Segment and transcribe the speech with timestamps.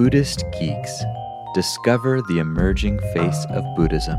[0.00, 1.04] Buddhist Geeks
[1.52, 4.18] Discover the Emerging Face of Buddhism.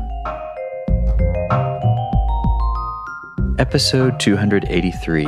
[3.58, 5.24] Episode 283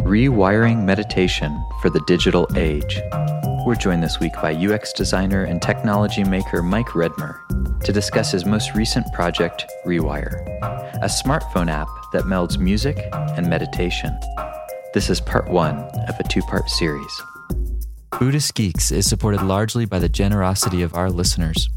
[0.00, 3.00] Rewiring Meditation for the Digital Age.
[3.64, 7.38] We're joined this week by UX designer and technology maker Mike Redmer
[7.84, 10.44] to discuss his most recent project, Rewire,
[11.02, 14.18] a smartphone app that melds music and meditation.
[14.92, 15.76] This is part one
[16.08, 17.22] of a two part series.
[18.20, 21.68] Buddhist Geeks is supported largely by the generosity of our listeners.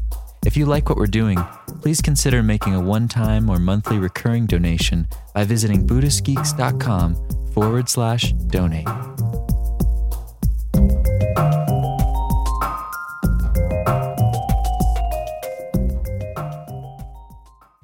[0.46, 1.36] If you like what we're doing,
[1.82, 8.32] please consider making a one time or monthly recurring donation by visiting BuddhistGeeks.com forward slash
[8.32, 8.86] donate.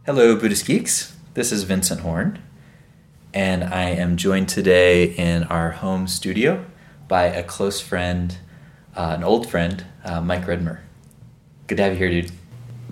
[0.06, 1.16] Hello, Buddhist Geeks.
[1.34, 2.40] This is Vincent Horn,
[3.34, 6.64] and I am joined today in our home studio
[7.08, 8.38] by a close friend
[8.96, 10.80] uh, an old friend, uh, Mike Redmer.
[11.66, 12.30] Good to have you here, dude.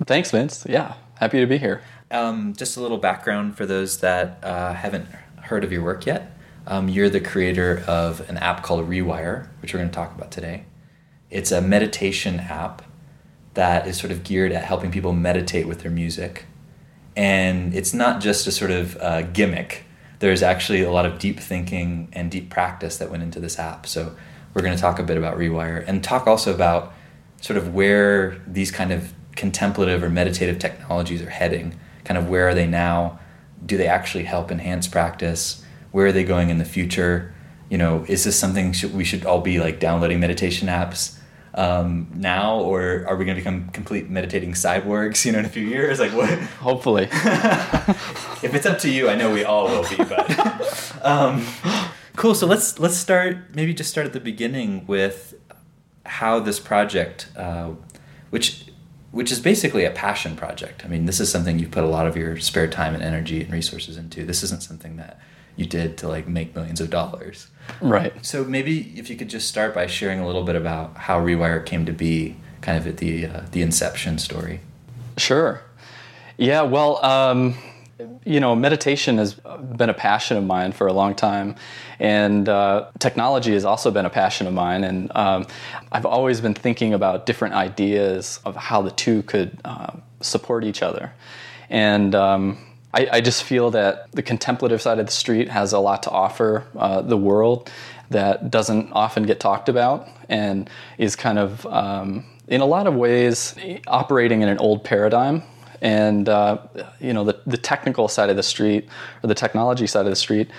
[0.05, 0.65] Thanks, Vince.
[0.67, 1.81] Yeah, happy to be here.
[2.11, 5.07] Um, just a little background for those that uh, haven't
[5.43, 6.37] heard of your work yet.
[6.65, 10.31] Um, you're the creator of an app called Rewire, which we're going to talk about
[10.31, 10.65] today.
[11.29, 12.83] It's a meditation app
[13.53, 16.45] that is sort of geared at helping people meditate with their music.
[17.15, 19.83] And it's not just a sort of uh, gimmick.
[20.19, 23.85] There's actually a lot of deep thinking and deep practice that went into this app.
[23.85, 24.15] So
[24.53, 26.93] we're going to talk a bit about Rewire and talk also about
[27.41, 31.79] sort of where these kind of contemplative or meditative technologies are heading.
[32.03, 33.19] Kind of where are they now?
[33.65, 35.63] Do they actually help enhance practice?
[35.91, 37.33] Where are they going in the future?
[37.69, 41.17] You know, is this something we should all be like downloading meditation apps
[41.55, 45.25] um, now, or are we going to become complete meditating cyborgs?
[45.25, 46.29] You know, in a few years, like what?
[46.59, 47.03] Hopefully.
[47.11, 50.79] if it's up to you, I know we all will be, but.
[51.03, 51.45] Um,
[52.15, 52.35] Cool.
[52.35, 53.55] So let's let's start.
[53.55, 55.33] Maybe just start at the beginning with
[56.05, 57.71] how this project, uh,
[58.29, 58.65] which
[59.11, 60.83] which is basically a passion project.
[60.85, 63.41] I mean, this is something you put a lot of your spare time and energy
[63.41, 64.25] and resources into.
[64.25, 65.19] This isn't something that
[65.55, 67.47] you did to like make millions of dollars.
[67.81, 68.13] Right.
[68.25, 71.63] So maybe if you could just start by sharing a little bit about how Rewire
[71.65, 74.59] came to be, kind of at the uh, the inception story.
[75.17, 75.61] Sure.
[76.37, 76.61] Yeah.
[76.61, 77.03] Well.
[77.03, 77.55] Um,
[78.25, 81.55] you know, meditation has been a passion of mine for a long time,
[81.99, 84.83] and uh, technology has also been a passion of mine.
[84.83, 85.45] And um,
[85.91, 90.81] I've always been thinking about different ideas of how the two could uh, support each
[90.81, 91.13] other.
[91.69, 92.57] And um,
[92.93, 96.11] I, I, just feel that the contemplative side of the street has a lot to
[96.11, 97.71] offer uh, the world
[98.09, 102.95] that doesn't often get talked about, and is kind of um, in a lot of
[102.95, 103.55] ways
[103.87, 105.43] operating in an old paradigm
[105.83, 106.57] and uh,
[106.99, 108.87] you know the, the technical side of the street
[109.21, 110.49] or the technology side of the street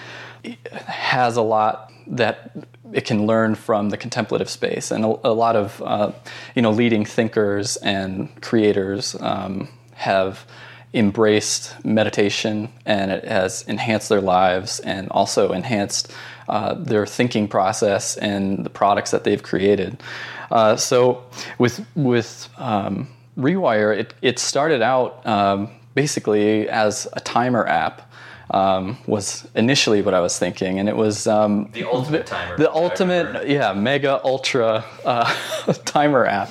[0.87, 2.53] has a lot that
[2.93, 6.13] it can learn from the contemplative space and a, a lot of uh,
[6.55, 10.47] you know leading thinkers and creators um, have
[10.93, 16.13] embraced meditation and it has enhanced their lives and also enhanced
[16.49, 20.01] uh, their thinking process and the products that they've created.
[20.51, 21.25] Uh, so
[21.59, 23.09] with with um,
[23.39, 28.11] Rewire, it, it started out um, basically as a timer app.
[28.51, 32.59] Um, was initially what I was thinking, and it was um, the ultimate timer.
[32.59, 35.35] The ultimate, yeah, mega ultra uh,
[35.87, 36.51] timer app.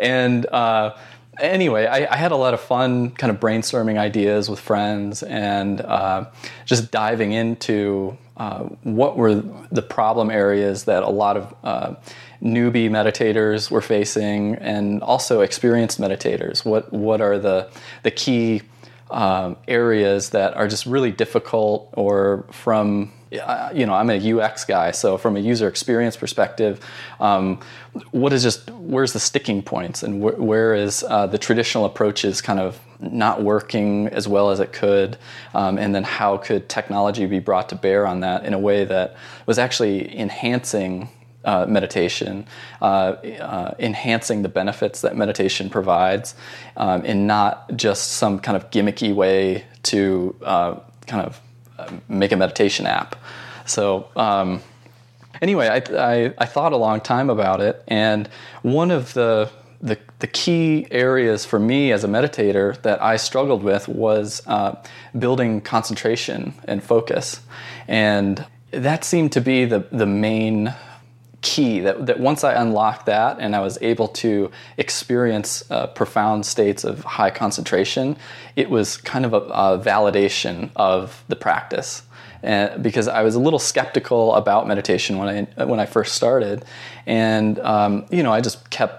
[0.00, 0.96] And uh,
[1.40, 5.80] anyway, I, I, had a lot of fun, kind of brainstorming ideas with friends, and
[5.80, 6.26] uh,
[6.64, 11.94] just diving into uh, what were the problem areas that a lot of uh,
[12.40, 16.64] newbie meditators were facing, and also experienced meditators.
[16.64, 17.68] What what are the
[18.04, 18.62] the key
[19.10, 24.90] um, areas that are just really difficult, or from you know I'm a UX guy,
[24.90, 26.80] so from a user experience perspective,
[27.20, 27.60] um,
[28.10, 32.40] what is just where's the sticking points, and wh- where is uh, the traditional approaches
[32.40, 35.16] kind of not working as well as it could,
[35.54, 38.84] um, and then how could technology be brought to bear on that in a way
[38.84, 39.16] that
[39.46, 41.08] was actually enhancing
[41.44, 42.46] uh, meditation,
[42.82, 42.84] uh,
[43.40, 46.34] uh, enhancing the benefits that meditation provides,
[46.76, 50.74] um, and not just some kind of gimmicky way to uh,
[51.06, 51.40] kind of
[52.08, 53.16] make a meditation app.
[53.66, 54.62] So, um,
[55.42, 58.28] anyway, I, I, I, thought a long time about it, and
[58.62, 59.50] one of the,
[59.82, 64.76] the, the key areas for me as a meditator that I struggled with was uh,
[65.18, 67.40] building concentration and focus,
[67.86, 70.74] and that seemed to be the the main
[71.48, 76.44] key that, that once I unlocked that and I was able to experience uh, profound
[76.44, 78.16] states of high concentration,
[78.54, 82.02] it was kind of a, a validation of the practice.
[82.42, 86.64] And because I was a little skeptical about meditation when I when I first started,
[87.06, 88.96] and um, you know I just kept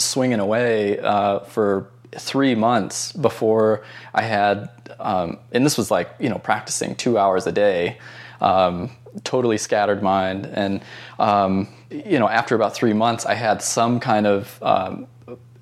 [0.00, 3.84] swinging away uh, for three months before
[4.14, 4.68] I had,
[4.98, 7.98] um, and this was like you know practicing two hours a day,
[8.40, 8.90] um,
[9.24, 10.82] totally scattered mind, and
[11.18, 15.06] um, you know after about three months I had some kind of um,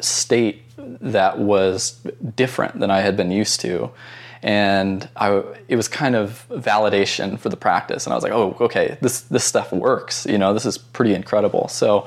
[0.00, 2.00] state that was
[2.36, 3.90] different than I had been used to.
[4.42, 8.56] And I, it was kind of validation for the practice, and I was like, "Oh,
[8.60, 10.24] okay, this this stuff works.
[10.24, 12.06] You know, this is pretty incredible." So,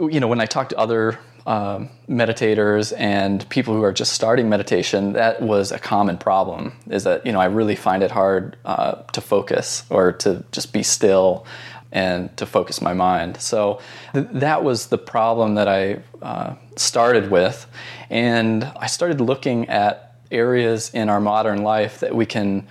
[0.00, 1.18] you know, when I talk to other
[1.48, 6.74] um, meditators and people who are just starting meditation, that was a common problem.
[6.90, 10.74] Is that you know I really find it hard uh, to focus or to just
[10.74, 11.46] be still
[11.90, 13.38] and to focus my mind.
[13.40, 13.80] So
[14.12, 17.66] th- that was the problem that I uh, started with,
[18.10, 22.68] and I started looking at areas in our modern life that we can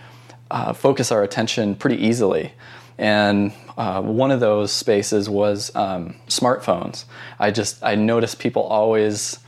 [0.52, 2.54] uh, focus our attention pretty easily.
[2.98, 7.06] And uh, one of those spaces was um, smartphones.
[7.40, 9.40] I just I noticed people always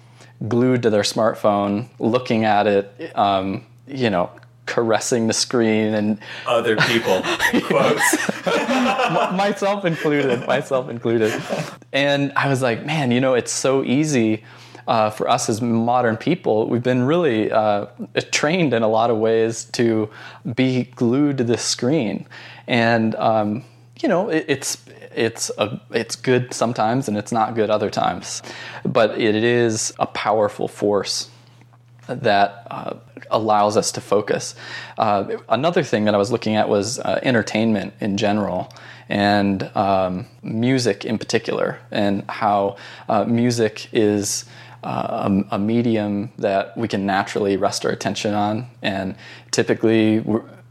[0.48, 4.30] glued to their smartphone, looking at it, um, you know,
[4.68, 7.22] caressing the screen and other people.
[7.64, 8.46] Quotes.
[9.34, 11.34] Myself included myself included.
[11.92, 14.44] And i was like man you know it's so easy
[14.90, 17.86] uh, for us as modern people, we've been really uh,
[18.32, 20.10] trained in a lot of ways to
[20.56, 22.26] be glued to the screen,
[22.68, 23.64] and um,
[24.02, 24.84] you know it, it's
[25.16, 28.42] it's a, it's good sometimes and it's not good other times,
[28.84, 31.30] but it is a powerful force
[32.08, 32.96] that uh,
[33.30, 34.56] allows us to focus.
[34.98, 38.74] Uh, another thing that I was looking at was uh, entertainment in general
[39.08, 42.78] and um, music in particular, and how
[43.08, 44.46] uh, music is
[44.84, 48.68] a, a, medium that we can naturally rest our attention on.
[48.82, 49.16] And
[49.52, 50.24] typically,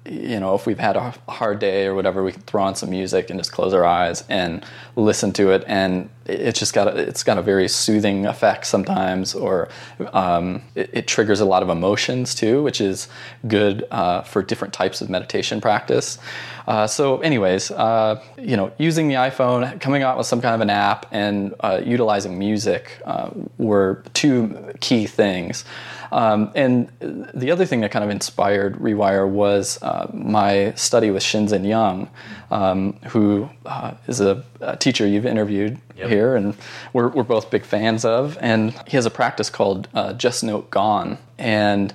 [0.07, 2.91] you know, if we've had a hard day or whatever, we can throw on some
[2.91, 4.65] music and just close our eyes and
[4.97, 9.35] listen to it, and it's just got a, it's got a very soothing effect sometimes,
[9.35, 9.69] or
[10.13, 13.09] um, it, it, triggers a lot of emotions too, which is
[13.47, 16.19] good uh, for different types of meditation practice.
[16.67, 20.61] Uh, so, anyways, uh, you know, using the iPhone, coming out with some kind of
[20.61, 25.65] an app, and uh, utilizing music uh, were two key things.
[26.13, 26.91] Um, and
[27.35, 32.09] the other thing that kind of inspired Rewire was uh, my study with Shinzen Young,
[32.51, 36.09] um, who uh, is a, a, teacher you've interviewed yep.
[36.09, 36.56] here, and
[36.93, 38.38] we're, we're both big fans of.
[38.41, 41.19] And he has a practice called uh, Just Note Gone.
[41.38, 41.93] And,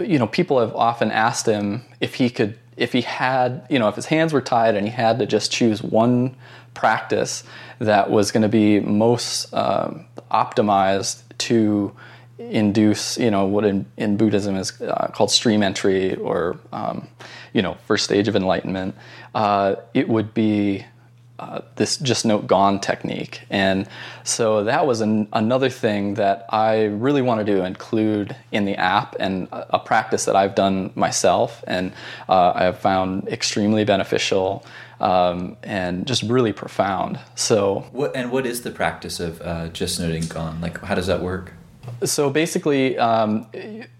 [0.00, 3.88] you know, people have often asked him if he could, if he had, you know,
[3.88, 6.36] if his hands were tied and he had to just choose one
[6.74, 7.44] practice
[7.78, 11.94] that was going to be most um, optimized to
[12.38, 17.06] induce, you know, what in, in Buddhism is uh, called stream entry or, um,
[17.52, 18.94] you know, first stage of enlightenment,
[19.34, 20.84] uh, it would be
[21.40, 23.40] uh, this just note gone technique.
[23.48, 23.88] And
[24.24, 29.16] so that was an, another thing that I really wanted to include in the app
[29.18, 31.92] and a, a practice that I've done myself and
[32.28, 34.64] uh, I have found extremely beneficial.
[35.00, 37.18] Um, and just really profound.
[37.34, 40.60] So, what and what is the practice of uh, just noting gone?
[40.60, 41.54] Like, how does that work?
[42.04, 43.46] So basically, um,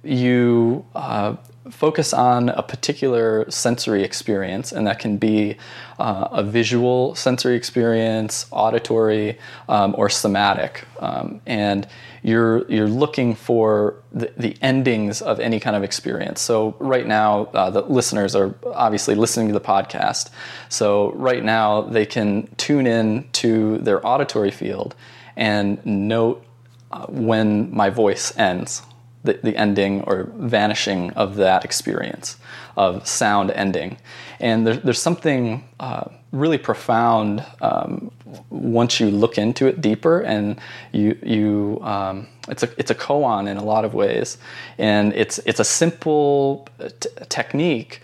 [0.02, 1.36] you uh,
[1.70, 5.56] focus on a particular sensory experience, and that can be
[5.98, 9.38] uh, a visual sensory experience, auditory,
[9.68, 10.84] um, or somatic.
[11.00, 11.86] Um, and
[12.22, 16.40] you're you're looking for the, the, endings of any kind of experience.
[16.40, 20.30] So right now, uh, the listeners are obviously listening to the podcast.
[20.68, 24.94] So right now, they can tune in to their auditory field
[25.36, 26.44] and note
[26.90, 28.82] uh, when my voice ends,
[29.24, 32.36] the, the ending or vanishing of that experience
[32.76, 33.98] of sound ending.
[34.38, 38.10] And there, there's something uh, really profound um,
[38.50, 40.58] once you look into it deeper, and
[40.92, 44.38] you you um, it's a it's a koan in a lot of ways,
[44.78, 46.68] and it's it's a simple
[47.00, 48.00] t- technique,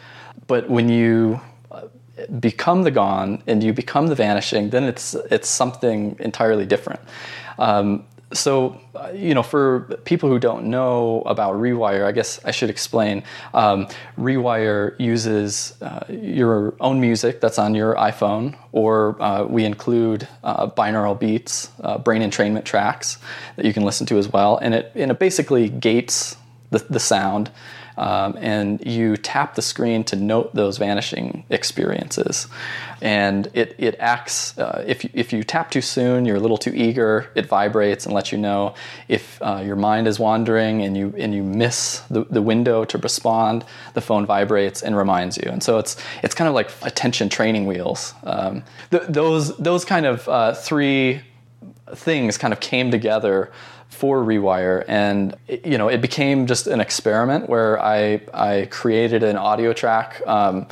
[0.47, 1.41] but when you
[1.71, 1.83] uh,
[2.41, 7.01] become the gone and you become the vanishing, then it's it's something entirely different.
[7.59, 8.81] Um, so,
[9.15, 13.23] you know, for people who don't know about Rewire, I guess I should explain.
[13.55, 13.87] Um,
[14.19, 20.67] Rewire uses uh, your own music that's on your iPhone, or uh, we include uh,
[20.67, 23.19] binaural beats, uh, brain entrainment tracks
[23.55, 26.37] that you can listen to as well, and it and it basically gates
[26.71, 27.51] the, the sound
[27.97, 32.47] um, and you tap the screen to note those vanishing experiences.
[33.01, 36.59] And it, it acts, uh, if, you, if you tap too soon, you're a little
[36.59, 38.75] too eager, it vibrates and lets you know.
[39.09, 42.99] If uh, your mind is wandering and you, and you miss the, the window to
[42.99, 45.51] respond, the phone vibrates and reminds you.
[45.51, 48.15] And so it's, it's kind of like attention training wheels.
[48.25, 51.23] Um, th- those, those kind of uh, three
[51.95, 53.53] things kind of came together
[53.97, 59.37] for Rewire, and you know, it became just an experiment where I I created an
[59.37, 60.67] audio track um,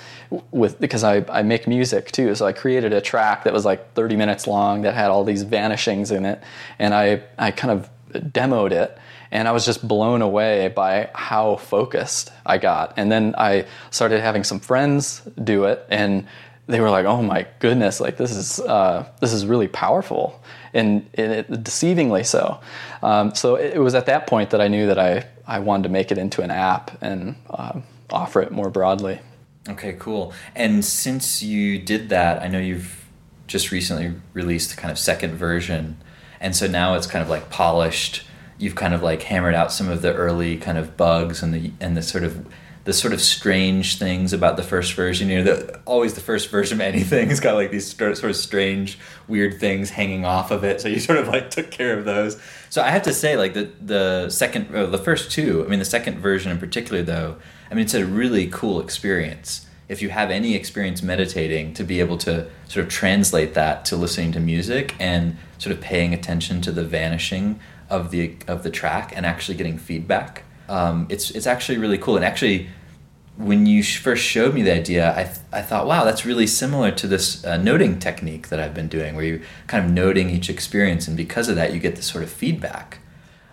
[0.50, 3.95] with because I, I make music too, so I created a track that was like
[3.95, 6.43] 30 minutes long that had all these vanishings in it,
[6.78, 8.97] and I I kind of demoed it
[9.35, 12.95] and I was just blown away by how focused I got.
[12.97, 16.26] And then I started having some friends do it, and
[16.66, 18.00] they were like, "Oh my goodness!
[18.00, 20.40] Like this is uh, this is really powerful."
[20.75, 22.61] and, and it, deceivingly so.
[23.02, 25.85] Um, so it, it, was at that point that I knew that I, I wanted
[25.85, 27.80] to make it into an app and uh,
[28.11, 29.21] offer it more broadly.
[29.68, 30.35] Okay, cool.
[30.54, 33.06] And since you did that, I know you've
[33.47, 35.97] just recently released the kind of second version,
[36.40, 38.25] and so now it's kind of like polished.
[38.59, 41.73] You've kind of like hammered out some of the early kind of bugs and the
[41.80, 42.47] and the sort of
[42.85, 45.29] the sort of strange things about the first version.
[45.29, 48.37] You know, the, always the first version of anything has got like these sort of
[48.37, 50.81] strange, weird things hanging off of it.
[50.81, 52.41] So you sort of like took care of those.
[52.69, 55.64] So I have to say, like the the second, the first two.
[55.64, 57.37] I mean, the second version in particular, though.
[57.71, 59.67] I mean, it's a really cool experience.
[59.88, 63.97] If you have any experience meditating, to be able to sort of translate that to
[63.97, 67.61] listening to music and sort of paying attention to the vanishing
[67.91, 72.16] of the of the track and actually getting feedback um, it's it's actually really cool.
[72.16, 72.68] And actually,
[73.37, 76.90] when you first showed me the idea, I th- I thought, wow, that's really similar
[76.92, 80.49] to this uh, noting technique that I've been doing, where you're kind of noting each
[80.49, 82.99] experience, and because of that, you get this sort of feedback.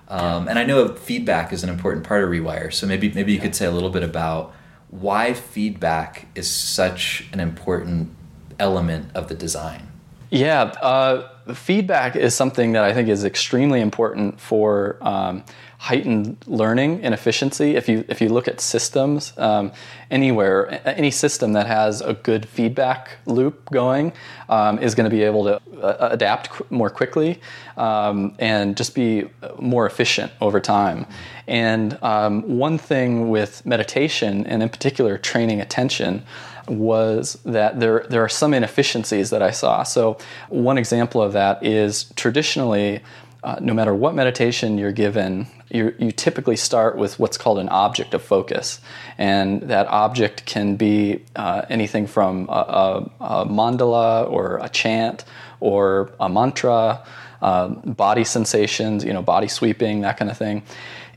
[0.08, 3.39] Um, and I know feedback is an important part of Rewire, so maybe maybe you
[3.39, 4.53] could say a little bit about
[4.89, 8.13] why feedback is such an important
[8.60, 9.88] element of the design.
[10.30, 15.44] Yeah, uh, feedback is something that I think is extremely important for um,
[15.82, 17.76] heightened learning and efficiency.
[17.76, 19.72] If you if you look at systems um,
[20.12, 24.14] anywhere, any system that has a good feedback loop going
[24.48, 27.42] um, is going to be able to uh, adapt qu- more quickly
[27.78, 29.28] um, and just be
[29.60, 31.08] more efficient over time.
[31.48, 36.24] And um, one thing with meditation, and in particular training attention
[36.68, 39.84] was that there, there are some inefficiencies that I saw.
[39.84, 40.18] So,
[40.50, 43.01] one example of that is traditionally,
[43.44, 47.70] uh, no matter what meditation you're given, you, you typically start with what's called an
[47.70, 48.80] object of focus.
[49.18, 55.24] And that object can be uh, anything from a, a, a, mandala or a chant
[55.60, 57.03] or a mantra,
[57.41, 60.63] uh, body sensations, you know, body sweeping, that kind of thing.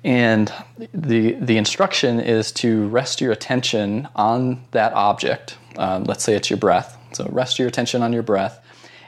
[0.05, 0.53] And
[0.93, 5.57] the, the instruction is to rest your attention on that object.
[5.79, 6.99] Um, let's say it's your breath.
[7.13, 8.61] So rest your attention on your breath.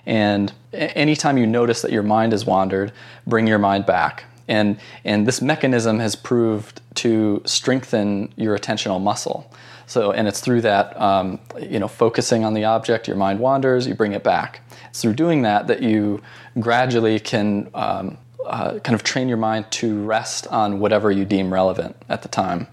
[0.07, 2.93] And anytime you notice that your mind has wandered,
[3.26, 4.25] bring your mind back.
[4.49, 9.53] And, and this mechanism has proved to strengthen your attentional muscle.
[9.87, 13.87] So, and it's through that, um, you know, focusing on the object, your mind wanders,
[13.87, 14.61] you bring it back.
[14.88, 16.23] It's through doing that that you
[16.59, 21.53] gradually can um, uh, kind of train your mind to rest on whatever you deem
[21.53, 22.67] relevant at the time.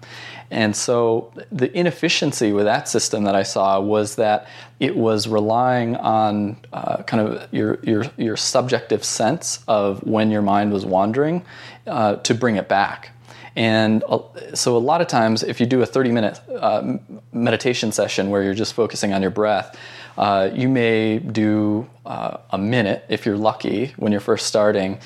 [0.50, 4.46] And so the inefficiency with that system that I saw was that
[4.78, 10.42] it was relying on uh, kind of your, your, your subjective sense of when your
[10.42, 11.44] mind was wandering
[11.86, 13.10] uh, to bring it back.
[13.56, 14.20] And uh,
[14.54, 16.98] so, a lot of times, if you do a 30 minute uh,
[17.32, 19.78] meditation session where you're just focusing on your breath,
[20.16, 24.98] uh, you may do uh, a minute, if you're lucky, when you're first starting,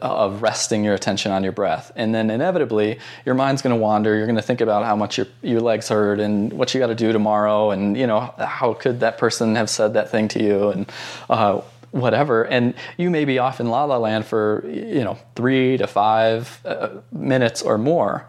[0.00, 1.92] of resting your attention on your breath.
[1.96, 4.16] And then inevitably, your mind's going to wander.
[4.16, 6.88] You're going to think about how much your, your legs hurt and what you got
[6.88, 10.42] to do tomorrow, and you know how could that person have said that thing to
[10.42, 10.90] you, and
[11.28, 12.44] uh, whatever.
[12.44, 16.60] And you may be off in la la land for you know three to five
[16.64, 18.26] uh, minutes or more.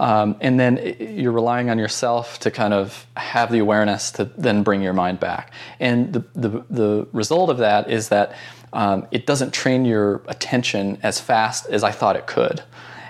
[0.00, 4.62] Um, and then you're relying on yourself to kind of have the awareness to then
[4.62, 5.52] bring your mind back.
[5.78, 8.34] And the, the, the result of that is that
[8.72, 12.62] um, it doesn't train your attention as fast as I thought it could.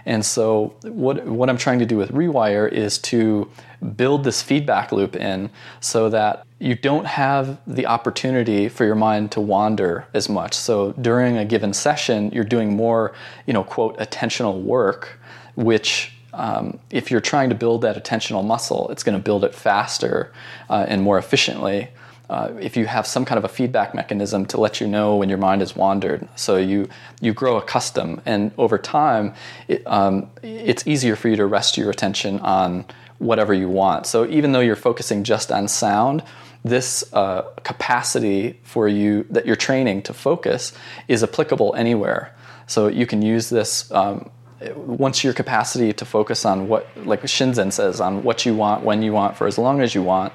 [0.04, 3.49] And so, what, what I'm trying to do with Rewire is to
[3.94, 9.30] build this feedback loop in so that you don't have the opportunity for your mind
[9.32, 10.54] to wander as much.
[10.54, 13.12] So, during a given session, you're doing more,
[13.47, 15.20] you know, quote, attentional work,
[15.54, 19.54] which um, if you're trying to build that attentional muscle, it's going to build it
[19.54, 20.32] faster
[20.68, 21.88] uh, and more efficiently.
[22.28, 25.28] Uh, if you have some kind of a feedback mechanism to let you know when
[25.28, 26.88] your mind has wandered, so you
[27.20, 29.34] you grow accustomed, and over time,
[29.66, 32.84] it, um, it's easier for you to rest your attention on
[33.18, 34.06] whatever you want.
[34.06, 36.22] So even though you're focusing just on sound,
[36.64, 40.72] this uh, capacity for you that you're training to focus
[41.08, 42.34] is applicable anywhere.
[42.66, 44.30] So you can use this um,
[44.76, 49.02] once your capacity to focus on what, like Shinzen says, on what you want, when
[49.02, 50.33] you want, for as long as you want,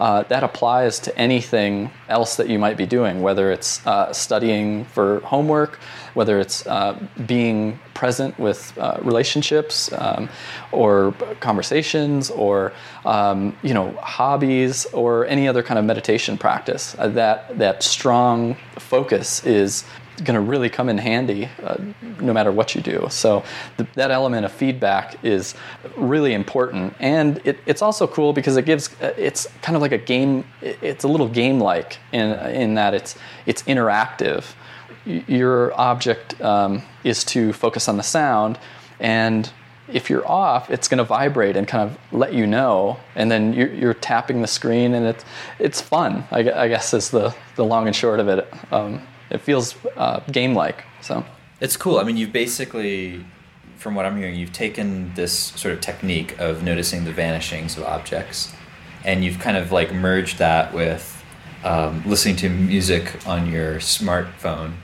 [0.00, 4.84] uh, that applies to anything else that you might be doing, whether it's uh, studying
[4.86, 5.78] for homework,
[6.14, 10.28] whether it's uh, being present with uh, relationships um,
[10.72, 12.72] or conversations or
[13.04, 16.96] um, you know hobbies or any other kind of meditation practice.
[16.98, 19.84] Uh, that that strong focus is
[20.20, 21.76] going to really come in handy uh,
[22.20, 23.06] no matter what you do.
[23.10, 23.44] So
[23.76, 25.54] th- that element of feedback is
[25.96, 29.92] really important, and it, it's also cool because it gives uh, it's kind of like
[29.92, 30.44] a game.
[30.62, 34.44] It's a little game like in in that it's it's interactive.
[35.04, 38.58] Your object um, is to focus on the sound,
[39.00, 39.50] and
[39.92, 43.52] if you're off, it's going to vibrate and kind of let you know, and then
[43.52, 45.24] you're, you're tapping the screen, and it's
[45.58, 46.24] it's fun.
[46.30, 48.52] I, I, guess is the the long and short of it.
[48.70, 50.84] Um, it feels uh, game like.
[51.00, 51.24] So
[51.60, 51.98] it's cool.
[51.98, 53.24] I mean, you've basically,
[53.76, 57.84] from what I'm hearing, you've taken this sort of technique of noticing the vanishings of
[57.84, 58.52] objects,
[59.04, 61.24] and you've kind of like merged that with
[61.64, 64.74] um, listening to music on your smartphone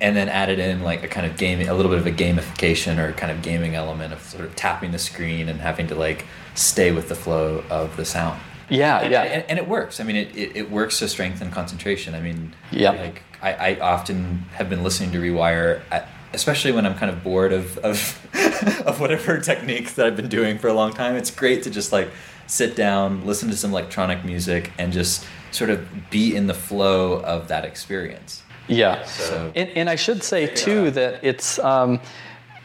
[0.00, 2.98] and then added in like a kind of game a little bit of a gamification
[2.98, 6.26] or kind of gaming element of sort of tapping the screen and having to like
[6.54, 9.22] stay with the flow of the sound yeah and, yeah.
[9.22, 10.00] and, and, it works.
[10.00, 12.14] I mean it, it, it, works to strengthen concentration.
[12.14, 12.90] I mean yeah.
[12.90, 17.22] like I, I often have been listening to rewire at, especially when i'm kind of
[17.22, 21.16] bored of of, of whatever techniques that i've been doing for a long time.
[21.16, 22.10] It's great to just like
[22.46, 27.20] sit down listen to some electronic music and just sort of be in the flow
[27.20, 28.42] of that experience.
[28.68, 29.04] Yeah.
[29.04, 32.00] So, and, and, I should say too that it's um,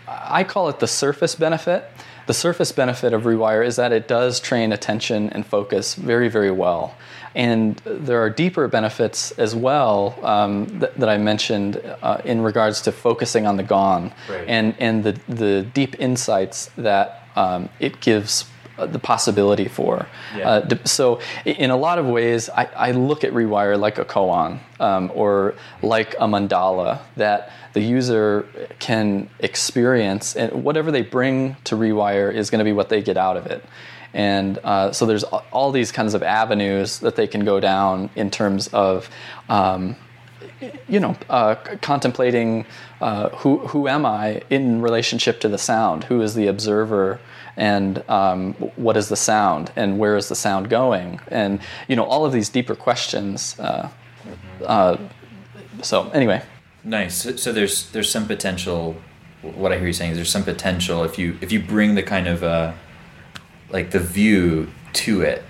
[0.07, 1.89] I call it the surface benefit.
[2.27, 6.51] The surface benefit of Rewire is that it does train attention and focus very, very
[6.51, 6.95] well.
[7.33, 12.81] And there are deeper benefits as well um, that, that, I mentioned uh, in regards
[12.81, 14.47] to focusing on the gone right.
[14.47, 18.45] and, and the, the deep insights that um, it gives
[18.77, 20.07] the possibility for.
[20.35, 20.49] Yeah.
[20.49, 24.59] Uh, so, in a lot of ways, I, I look at Rewire like a koan
[24.79, 28.47] um, or like a mandala that the user
[28.79, 33.17] can experience, and whatever they bring to Rewire is going to be what they get
[33.17, 33.63] out of it.
[34.13, 38.31] And uh, so, there's all these kinds of avenues that they can go down in
[38.31, 39.09] terms of.
[39.49, 39.95] Um,
[40.87, 42.65] you know, uh, contemplating
[42.99, 46.03] uh, who who am I in relationship to the sound?
[46.05, 47.19] Who is the observer?
[47.61, 51.19] And um, what is the sound and where is the sound going?
[51.27, 53.87] And you know all of these deeper questions uh,
[54.65, 54.97] uh,
[55.81, 56.41] so anyway.
[56.83, 57.41] Nice.
[57.41, 58.95] So, there's there's some potential
[59.41, 62.03] what i hear you saying is there's some potential if you if you bring the
[62.03, 62.71] kind of uh,
[63.71, 65.43] like the view to it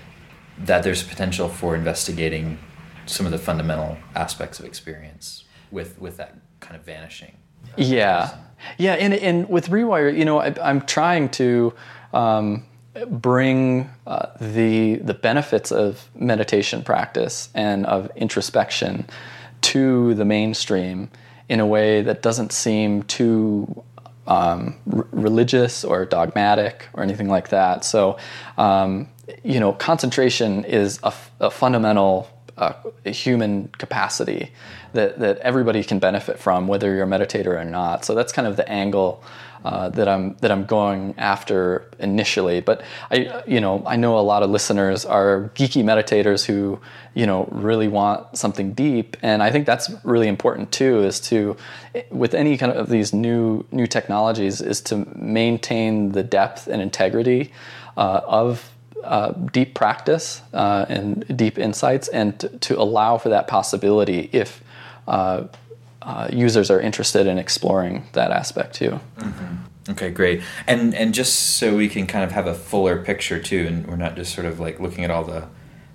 [0.58, 2.58] that there's potential for investigating
[3.06, 7.36] some of the fundamental aspects of experience with with that kind of vanishing.
[7.76, 8.36] Yeah.
[8.78, 11.74] Yeah, and, and with Rewire, you know, I, am trying to
[12.12, 12.64] um,
[13.08, 19.06] bring uh, the the benefits of meditation practice and of introspection
[19.62, 21.10] to the mainstream
[21.48, 23.82] in a way that doesn't seem too
[24.26, 27.84] um, r- religious or dogmatic or anything like that.
[27.84, 28.18] So,
[28.58, 29.08] um,
[29.42, 34.52] you know, concentration is a, f- a fundamental uh, human capacity
[34.92, 38.04] that, that everybody can benefit from, whether you're a meditator or not.
[38.04, 39.22] So that's kind of the angle
[39.64, 42.60] uh, that I'm that I'm going after initially.
[42.60, 46.80] But I, you know, I know a lot of listeners are geeky meditators who,
[47.14, 51.04] you know, really want something deep, and I think that's really important too.
[51.04, 51.56] Is to,
[52.10, 57.52] with any kind of these new new technologies, is to maintain the depth and integrity
[57.96, 58.68] uh, of
[59.04, 64.62] uh, deep practice uh, and deep insights, and to, to, allow for that possibility if
[65.08, 65.44] uh,
[66.02, 69.00] uh, users are interested in exploring that aspect too.
[69.18, 69.90] Mm-hmm.
[69.90, 70.42] Okay, great.
[70.66, 73.96] And and just so we can kind of have a fuller picture too, and we're
[73.96, 75.46] not just sort of like looking at all the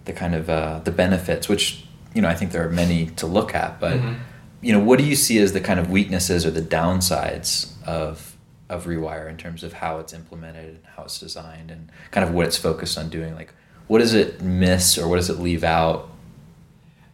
[0.06, 3.28] the kind of uh, the benefits, which you know I think there are many to
[3.28, 3.93] look at, but.
[3.93, 4.13] Mm-hmm.
[4.60, 8.36] You know, what do you see as the kind of weaknesses or the downsides of
[8.69, 12.34] of Rewire in terms of how it's implemented and how it's designed and kind of
[12.34, 13.36] what it's focused on doing?
[13.36, 13.53] Like,
[13.88, 16.10] what does it miss or what does it leave out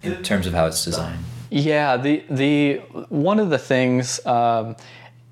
[0.01, 1.23] in terms of how it's designed?
[1.49, 2.77] Yeah, the the
[3.09, 4.75] one of the things um,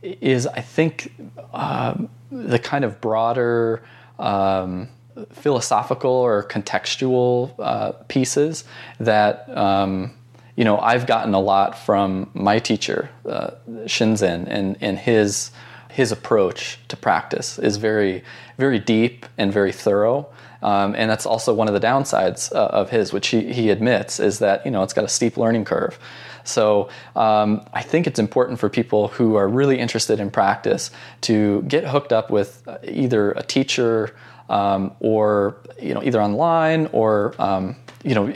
[0.03, 1.12] is I think
[1.53, 3.81] um, the kind of broader
[4.19, 4.89] um,
[5.31, 8.63] philosophical or contextual uh, pieces
[8.99, 10.13] that um,
[10.55, 13.51] you know I've gotten a lot from my teacher uh,
[13.86, 15.49] Shinzen and and his
[15.91, 18.23] his approach to practice is very,
[18.58, 20.27] very deep and very thorough.
[20.63, 24.19] Um, and that's also one of the downsides uh, of his, which he, he admits,
[24.19, 25.97] is that you know it's got a steep learning curve.
[26.43, 31.62] So um, I think it's important for people who are really interested in practice to
[31.63, 34.15] get hooked up with either a teacher
[34.49, 38.34] um, or you know either online or um, you know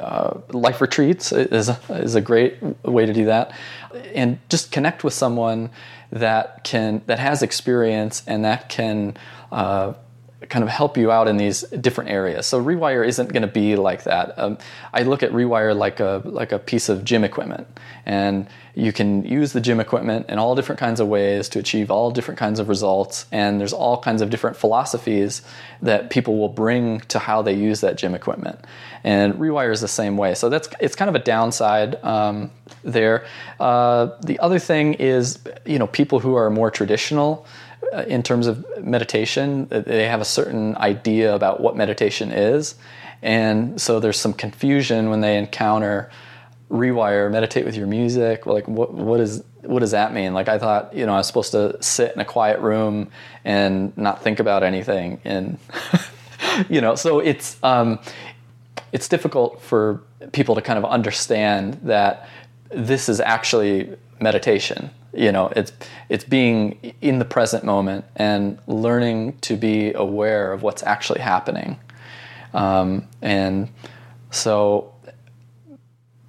[0.00, 3.52] uh, life retreats is is a great way to do that,
[4.14, 5.70] and just connect with someone
[6.12, 9.16] that can that has experience and that can
[9.50, 9.94] uh,
[10.48, 12.46] kind of help you out in these different areas.
[12.46, 14.38] So Rewire isn't going to be like that.
[14.38, 14.58] Um,
[14.92, 17.66] I look at Rewire like a like a piece of gym equipment,
[18.04, 21.90] and you can use the gym equipment in all different kinds of ways to achieve
[21.90, 23.26] all different kinds of results.
[23.32, 25.42] And there's all kinds of different philosophies
[25.82, 28.58] that people will bring to how they use that gym equipment.
[29.04, 30.34] And Rewire is the same way.
[30.34, 32.50] So that's it's kind of a downside um,
[32.84, 33.26] there.
[33.60, 37.46] Uh, the other thing is, you know, people who are more traditional
[37.92, 42.74] uh, in terms of meditation, they have a certain idea about what meditation is.
[43.22, 46.10] And so there's some confusion when they encounter
[46.70, 48.46] rewire, meditate with your music.
[48.46, 50.34] Like, what, what is what does that mean?
[50.34, 53.10] Like, I thought, you know, I was supposed to sit in a quiet room
[53.44, 55.20] and not think about anything.
[55.24, 55.58] And,
[56.68, 58.00] you know, so it's, um,
[58.90, 62.28] it's difficult for people to kind of understand that
[62.74, 65.72] this is actually meditation you know it's
[66.08, 71.78] it's being in the present moment and learning to be aware of what's actually happening.
[72.54, 73.70] Um, and
[74.30, 74.92] so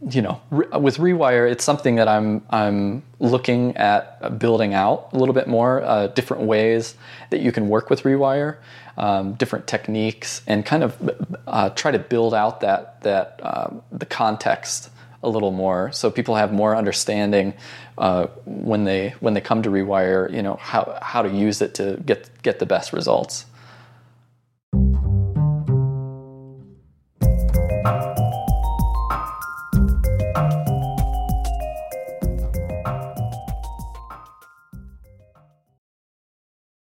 [0.09, 5.17] you know re- with rewire it's something that i'm i'm looking at building out a
[5.17, 6.95] little bit more uh, different ways
[7.29, 8.57] that you can work with rewire
[8.97, 14.05] um, different techniques and kind of uh, try to build out that that uh, the
[14.05, 14.89] context
[15.23, 17.53] a little more, so people have more understanding
[17.97, 20.31] uh, when they when they come to rewire.
[20.31, 23.45] You know how how to use it to get get the best results.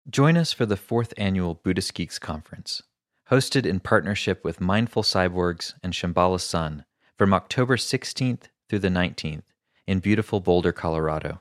[0.09, 2.81] Join us for the fourth annual Buddhist Geeks Conference,
[3.29, 6.85] hosted in partnership with Mindful Cyborgs and Shambhala Sun
[7.17, 9.43] from October 16th through the 19th
[9.87, 11.39] in beautiful Boulder, Colorado.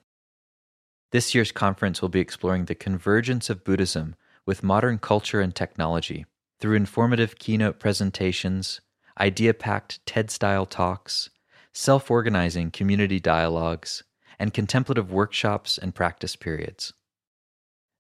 [1.11, 4.15] This year's conference will be exploring the convergence of Buddhism
[4.47, 6.27] with modern culture and technology
[6.61, 8.81] through informative keynote presentations,
[9.19, 11.31] idea packed TED style talks,
[11.73, 14.05] self organizing community dialogues,
[14.39, 16.93] and contemplative workshops and practice periods.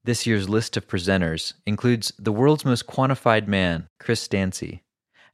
[0.04, 4.83] This year's list of presenters includes the world's most quantified man, Chris Dancy,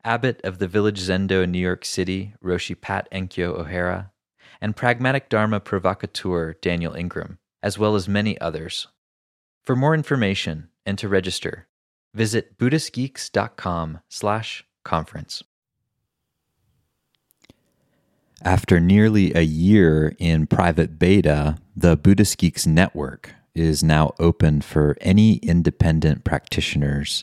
[0.04, 4.12] abbot of the village Zendo in New York City, Roshi Pat Enkyo O'Hara,
[4.60, 8.88] and pragmatic Dharma provocateur Daniel Ingram, as well as many others.
[9.62, 11.68] For more information and to register,
[12.14, 15.42] visit buddhistgeeks.com slash conference.
[18.42, 24.96] After nearly a year in private beta, the Buddhist Geeks Network is now open for
[25.02, 27.22] any independent practitioners